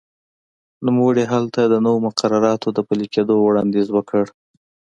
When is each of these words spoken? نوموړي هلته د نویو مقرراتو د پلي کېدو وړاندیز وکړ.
نوموړي 0.85 1.23
هلته 1.33 1.61
د 1.65 1.73
نویو 1.85 2.03
مقرراتو 2.07 2.67
د 2.73 2.79
پلي 2.87 3.07
کېدو 3.13 3.33
وړاندیز 3.39 3.87
وکړ. 3.93 4.23